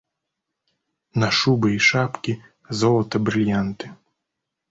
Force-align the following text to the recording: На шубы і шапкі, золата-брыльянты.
На 1.23 1.27
шубы 1.39 1.67
і 1.77 1.83
шапкі, 1.89 2.33
золата-брыльянты. 2.79 3.85